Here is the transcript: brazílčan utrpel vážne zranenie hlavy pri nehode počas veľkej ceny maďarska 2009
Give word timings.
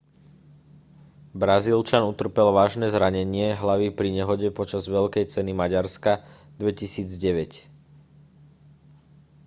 brazílčan 1.41 2.01
utrpel 2.11 2.49
vážne 2.59 2.87
zranenie 2.95 3.49
hlavy 3.61 3.87
pri 3.97 4.09
nehode 4.17 4.47
počas 4.59 4.83
veľkej 4.95 5.25
ceny 5.33 5.51
maďarska 5.61 6.11
2009 6.57 7.69